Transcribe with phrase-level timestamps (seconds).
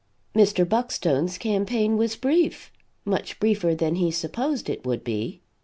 [0.35, 0.65] Mr.
[0.67, 2.71] Buckstone's campaign was brief
[3.05, 5.41] much briefer than he supposed it would be.